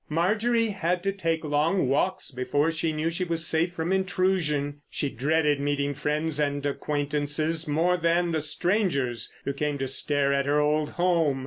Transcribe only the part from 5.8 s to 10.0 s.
friends and acquaintances more than the strangers who came to